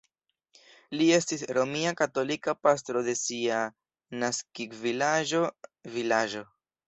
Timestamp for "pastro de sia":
2.67-3.59